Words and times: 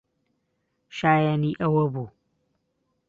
شایەنی 0.97 1.57
ئەوە 1.61 1.85
بوو. 1.93 2.05